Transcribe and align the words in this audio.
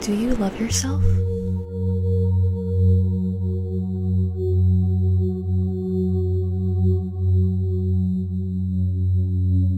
Do 0.00 0.14
you 0.14 0.34
love 0.36 0.58
yourself? 0.58 1.02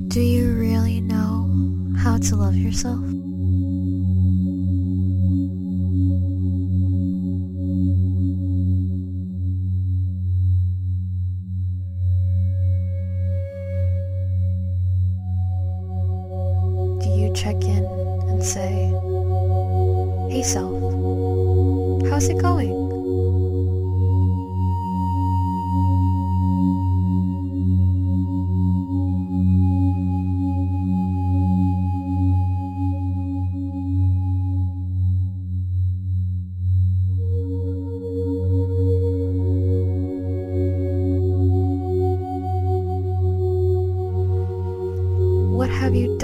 Do 0.09 0.21
you 0.21 0.53
really 0.53 1.01
know 1.01 1.51
how 1.99 2.19
to 2.19 2.37
love 2.37 2.55
yourself? 2.55 3.22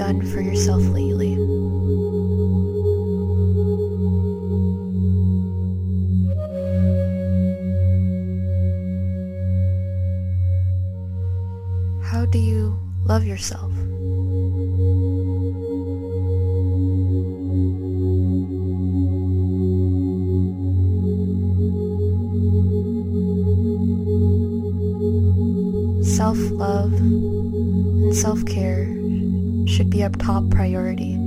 Done 0.09 0.25
for 0.25 0.41
yourself 0.41 0.81
lately? 0.87 1.35
How 12.03 12.25
do 12.25 12.39
you 12.39 12.79
love 13.05 13.23
yourself? 13.23 13.71
Self 26.03 26.39
love 26.51 26.93
and 26.93 28.15
self 28.15 28.43
care 28.45 28.87
should 29.67 29.89
be 29.89 30.01
a 30.01 30.09
top 30.09 30.49
priority. 30.49 31.18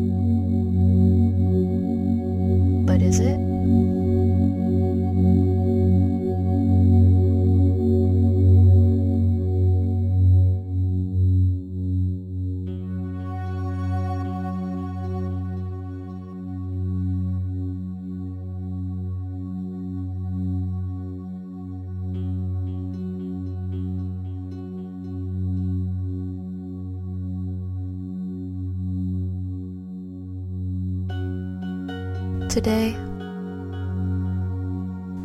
Today, 32.53 32.95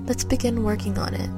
let's 0.06 0.24
begin 0.24 0.64
working 0.64 0.98
on 0.98 1.14
it. 1.14 1.30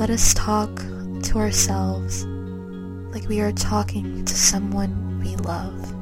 Let 0.00 0.08
us 0.08 0.32
talk 0.32 0.74
to 1.24 1.36
ourselves 1.36 2.24
like 3.12 3.28
we 3.28 3.42
are 3.42 3.52
talking 3.52 4.24
to 4.24 4.34
someone 4.34 5.20
we 5.22 5.36
love. 5.36 5.97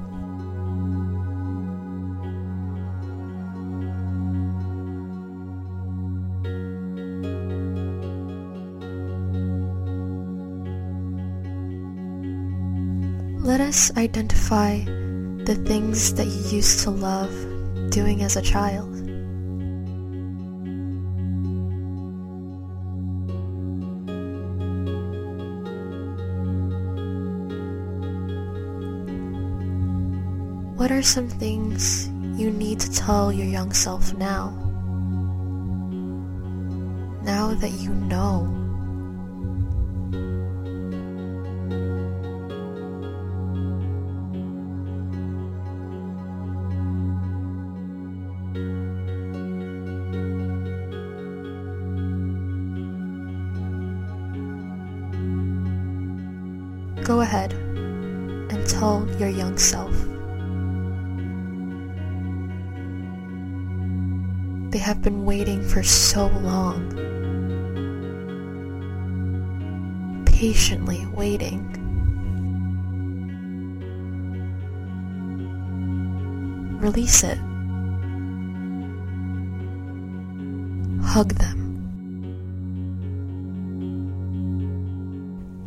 Let 13.46 13.60
us 13.60 13.96
identify 13.96 14.80
the 14.80 15.54
things 15.64 16.12
that 16.14 16.26
you 16.26 16.56
used 16.56 16.80
to 16.80 16.90
love 16.90 17.30
doing 17.90 18.24
as 18.24 18.34
a 18.34 18.42
child. 18.42 18.90
What 30.76 30.90
are 30.90 31.02
some 31.04 31.28
things 31.28 32.08
you 32.36 32.50
need 32.50 32.80
to 32.80 32.90
tell 32.90 33.32
your 33.32 33.46
young 33.46 33.72
self 33.72 34.12
now? 34.14 34.50
Now 37.22 37.54
that 37.54 37.70
you 37.78 37.90
know. 37.90 38.55
Go 57.06 57.20
ahead 57.20 57.52
and 57.52 58.66
tell 58.66 59.08
your 59.16 59.28
young 59.28 59.56
self. 59.56 59.94
They 64.72 64.78
have 64.78 65.02
been 65.02 65.24
waiting 65.24 65.62
for 65.62 65.84
so 65.84 66.26
long. 66.26 66.90
Patiently 70.26 71.06
waiting. 71.14 71.62
Release 76.80 77.22
it. 77.22 77.38
Hug 81.04 81.34
them. 81.34 81.62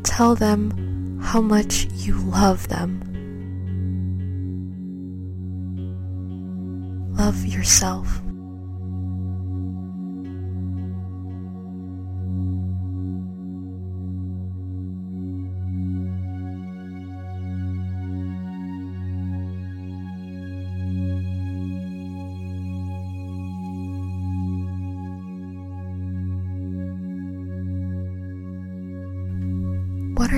Tell 0.03 0.35
them 0.35 0.88
how 1.29 1.40
much 1.40 1.85
you 1.94 2.16
love 2.22 2.67
them. 2.69 2.90
Love 7.16 7.45
yourself. 7.45 8.19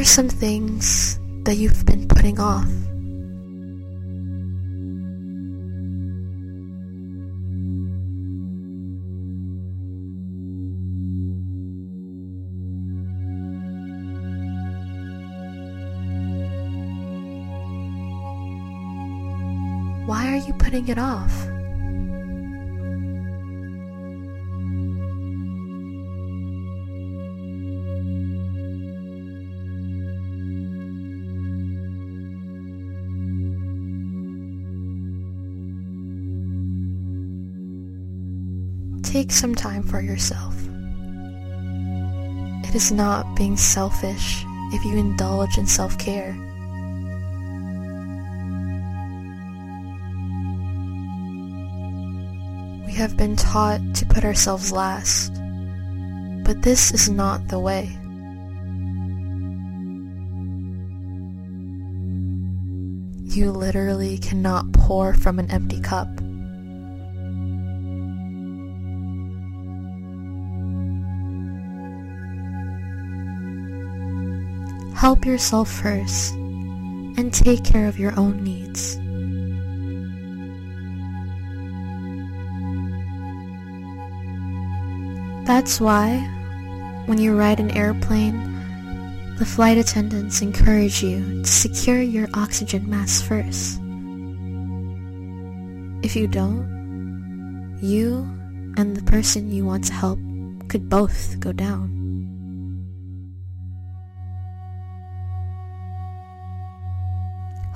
Are 0.01 0.03
some 0.03 0.29
things 0.29 1.19
that 1.43 1.57
you've 1.57 1.85
been 1.85 2.07
putting 2.07 2.39
off? 2.39 2.65
Why 20.07 20.33
are 20.33 20.37
you 20.47 20.53
putting 20.57 20.87
it 20.87 20.97
off? 20.97 21.60
Take 39.11 39.33
some 39.33 39.53
time 39.53 39.83
for 39.83 39.99
yourself. 39.99 40.55
It 42.63 42.73
is 42.73 42.93
not 42.93 43.35
being 43.35 43.57
selfish 43.57 44.45
if 44.71 44.85
you 44.85 44.97
indulge 44.97 45.57
in 45.57 45.67
self-care. 45.67 46.31
We 52.85 52.93
have 52.93 53.17
been 53.17 53.35
taught 53.35 53.81
to 53.95 54.05
put 54.05 54.23
ourselves 54.23 54.71
last, 54.71 55.33
but 56.45 56.61
this 56.61 56.93
is 56.93 57.09
not 57.09 57.49
the 57.49 57.59
way. 57.59 57.89
You 63.25 63.51
literally 63.51 64.19
cannot 64.19 64.71
pour 64.71 65.13
from 65.13 65.37
an 65.37 65.51
empty 65.51 65.81
cup. 65.81 66.07
Help 75.01 75.25
yourself 75.25 75.67
first 75.67 76.35
and 76.35 77.33
take 77.33 77.63
care 77.63 77.87
of 77.87 77.97
your 77.97 78.13
own 78.19 78.43
needs. 78.43 78.97
That's 85.47 85.81
why, 85.81 86.19
when 87.07 87.17
you 87.17 87.35
ride 87.35 87.59
an 87.59 87.71
airplane, 87.71 88.37
the 89.39 89.45
flight 89.45 89.79
attendants 89.79 90.43
encourage 90.43 91.01
you 91.01 91.41
to 91.41 91.49
secure 91.49 91.99
your 91.99 92.27
oxygen 92.35 92.87
mask 92.87 93.25
first. 93.25 93.79
If 96.05 96.15
you 96.15 96.27
don't, 96.27 97.79
you 97.81 98.19
and 98.77 98.95
the 98.95 99.03
person 99.09 99.51
you 99.51 99.65
want 99.65 99.85
to 99.85 99.93
help 99.93 100.19
could 100.67 100.89
both 100.89 101.39
go 101.39 101.51
down. 101.53 102.00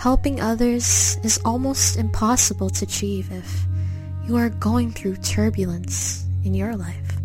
Helping 0.06 0.40
others 0.40 1.18
is 1.24 1.40
almost 1.44 1.98
impossible 1.98 2.70
to 2.70 2.86
achieve 2.86 3.32
if 3.32 3.66
you 4.28 4.36
are 4.36 4.50
going 4.50 4.92
through 4.92 5.16
turbulence 5.16 6.28
in 6.44 6.54
your 6.54 6.76
life. 6.76 7.18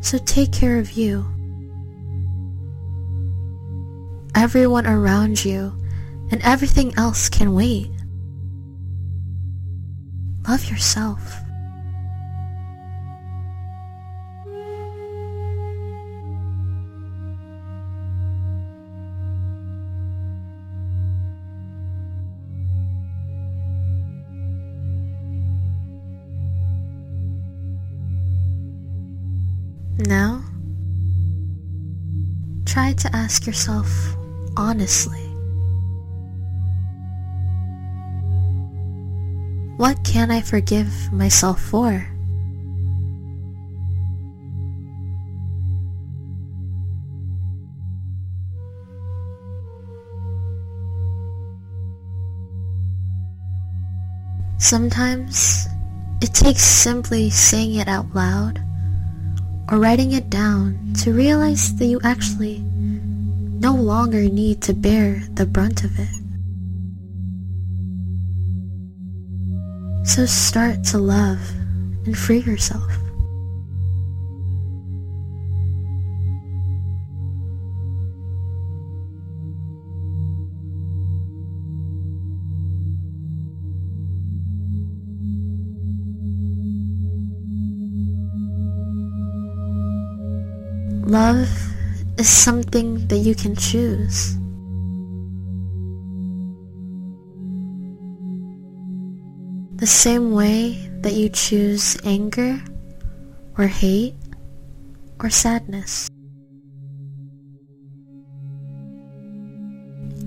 So 0.00 0.16
take 0.16 0.50
care 0.50 0.78
of 0.78 0.92
you. 0.92 1.26
Everyone 4.34 4.86
around 4.86 5.44
you 5.44 5.74
and 6.30 6.40
everything 6.42 6.94
else 6.96 7.28
can 7.28 7.52
wait. 7.52 7.90
Love 10.48 10.64
yourself. 10.70 11.42
Now, 29.98 30.42
try 32.64 32.94
to 32.94 33.14
ask 33.14 33.46
yourself 33.46 34.16
honestly 34.56 35.29
What 39.80 40.04
can 40.04 40.30
I 40.30 40.42
forgive 40.42 41.10
myself 41.10 41.58
for? 41.58 42.06
Sometimes 54.58 55.66
it 56.20 56.34
takes 56.34 56.60
simply 56.60 57.30
saying 57.30 57.76
it 57.76 57.88
out 57.88 58.14
loud 58.14 58.60
or 59.72 59.78
writing 59.78 60.12
it 60.12 60.28
down 60.28 60.92
to 61.00 61.14
realize 61.14 61.74
that 61.76 61.86
you 61.86 61.98
actually 62.04 62.58
no 62.60 63.74
longer 63.74 64.28
need 64.28 64.60
to 64.60 64.74
bear 64.74 65.22
the 65.32 65.46
brunt 65.46 65.84
of 65.84 65.98
it. 65.98 66.19
So 70.02 70.26
start 70.26 70.82
to 70.90 70.98
love 70.98 71.40
and 72.04 72.16
free 72.16 72.40
yourself. 72.40 72.90
Love 91.06 91.48
is 92.18 92.28
something 92.28 93.06
that 93.08 93.18
you 93.18 93.34
can 93.34 93.54
choose. 93.56 94.39
Same 99.90 100.30
way 100.30 100.88
that 101.02 101.14
you 101.14 101.28
choose 101.28 101.98
anger 102.04 102.62
or 103.58 103.66
hate 103.66 104.14
or 105.18 105.28
sadness. 105.28 106.08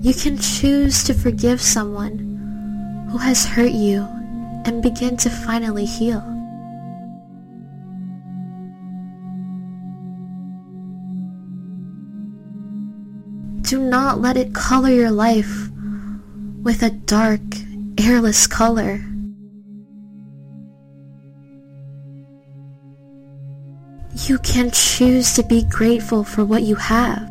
You 0.02 0.12
can 0.12 0.36
choose 0.36 1.02
to 1.04 1.14
forgive 1.14 1.62
someone 1.62 3.08
who 3.10 3.16
has 3.16 3.46
hurt 3.46 3.72
you 3.72 4.06
and 4.66 4.82
begin 4.82 5.16
to 5.16 5.30
finally 5.30 5.86
heal. 5.86 6.20
Do 13.62 13.80
not 13.80 14.20
let 14.20 14.36
it 14.36 14.52
color 14.52 14.90
your 14.90 15.10
life 15.10 15.70
with 16.62 16.82
a 16.82 16.90
dark, 16.90 17.40
airless 17.98 18.46
color. 18.46 19.00
You 24.26 24.38
can 24.38 24.70
choose 24.70 25.34
to 25.34 25.42
be 25.42 25.64
grateful 25.64 26.24
for 26.24 26.46
what 26.46 26.62
you 26.62 26.76
have. 26.76 27.28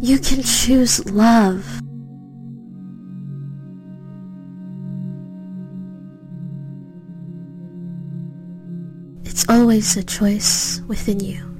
You 0.00 0.18
can 0.18 0.42
choose 0.42 1.08
love. 1.08 1.64
It's 9.24 9.48
always 9.48 9.96
a 9.96 10.02
choice 10.02 10.80
within 10.88 11.20
you. 11.20 11.57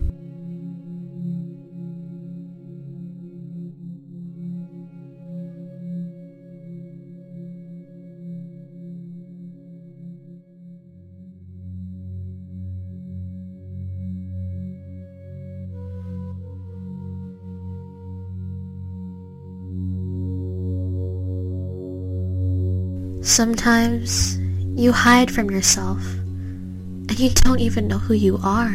Sometimes 23.20 24.38
you 24.74 24.92
hide 24.92 25.30
from 25.30 25.50
yourself 25.50 26.02
and 27.08 27.18
you 27.18 27.30
don't 27.30 27.60
even 27.60 27.88
know 27.88 27.98
who 27.98 28.14
you 28.14 28.38
are. 28.42 28.70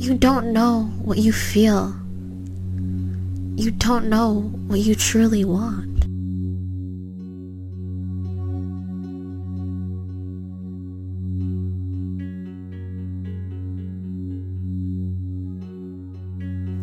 You 0.00 0.14
don't 0.16 0.52
know 0.52 0.84
what 1.02 1.18
you 1.18 1.32
feel. 1.32 1.94
You 3.56 3.70
don't 3.72 4.08
know 4.08 4.50
what 4.68 4.80
you 4.80 4.94
truly 4.94 5.44
want. 5.44 5.90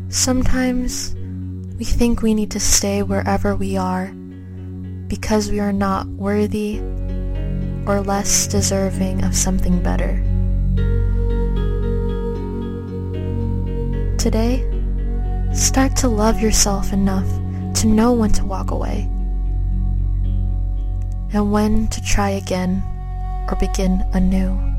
Sometimes 0.10 1.17
we 1.78 1.86
think 1.86 2.24
we 2.24 2.34
need 2.34 2.50
to 2.52 2.60
stay 2.60 3.04
wherever 3.04 3.56
we 3.56 3.78
are 3.78 4.08
because 5.08 5.52
we 5.52 5.60
are 5.60 5.72
not 5.72 6.08
worthy 6.08 6.80
or 7.86 8.02
less 8.02 8.48
deserving 8.48 9.24
of 9.24 9.36
something 9.36 9.82
better. 9.84 10.18
Today, 14.18 14.66
start 15.54 15.96
to 15.98 16.08
love 16.08 16.42
yourself 16.42 16.92
enough 16.92 17.28
to 17.76 17.88
know 17.88 18.12
when 18.12 18.32
to 18.32 18.44
walk 18.44 18.72
away 18.72 19.08
and 21.34 21.52
when 21.52 21.88
to 21.90 22.02
try 22.04 22.32
again 22.32 22.84
or 23.50 23.56
begin 23.60 24.04
anew. 24.14 24.77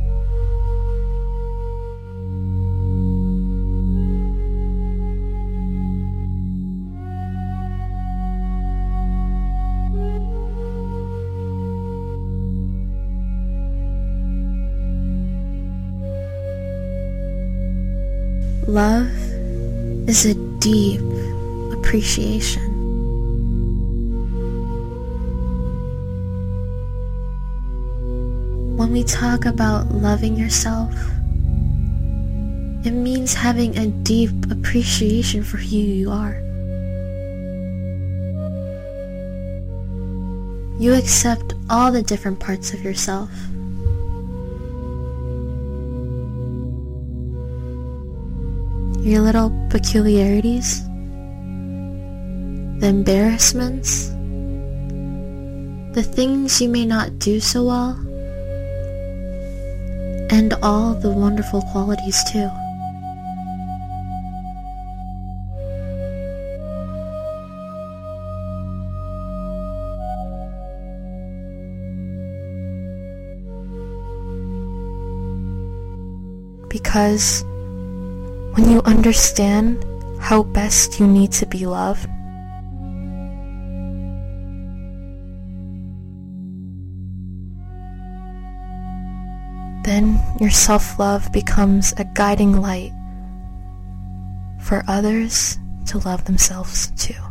Love 18.68 19.08
is 20.06 20.26
a 20.26 20.34
deep 20.58 21.00
appreciation. 21.72 22.62
When 28.76 28.92
we 28.92 29.04
talk 29.04 29.46
about 29.46 29.94
loving 29.94 30.36
yourself, 30.36 30.92
it 32.84 32.90
means 32.90 33.32
having 33.32 33.78
a 33.78 33.86
deep 33.86 34.34
appreciation 34.50 35.42
for 35.44 35.56
who 35.56 35.76
you 35.78 36.10
are. 36.10 36.34
You 40.78 40.92
accept 40.92 41.54
all 41.70 41.90
the 41.90 42.02
different 42.02 42.38
parts 42.38 42.74
of 42.74 42.82
yourself. 42.82 43.30
Your 49.08 49.22
little 49.22 49.50
peculiarities, 49.70 50.86
the 52.78 52.88
embarrassments, 52.88 54.10
the 55.94 56.02
things 56.02 56.60
you 56.60 56.68
may 56.68 56.84
not 56.84 57.18
do 57.18 57.40
so 57.40 57.64
well, 57.64 57.96
and 60.30 60.52
all 60.62 60.92
the 60.92 61.08
wonderful 61.08 61.62
qualities 61.62 62.22
too. 62.30 62.50
Because 76.68 77.42
when 78.58 78.72
you 78.72 78.82
understand 78.86 79.84
how 80.20 80.42
best 80.42 80.98
you 80.98 81.06
need 81.06 81.30
to 81.30 81.46
be 81.46 81.64
loved, 81.64 82.08
then 89.84 90.18
your 90.40 90.50
self-love 90.50 91.30
becomes 91.32 91.94
a 91.98 92.04
guiding 92.16 92.60
light 92.60 92.90
for 94.60 94.82
others 94.88 95.56
to 95.86 95.98
love 95.98 96.24
themselves 96.24 96.90
too. 96.96 97.27